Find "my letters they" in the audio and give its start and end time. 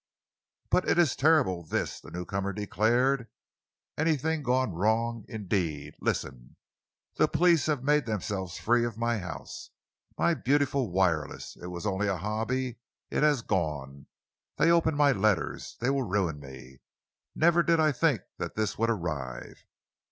14.95-15.91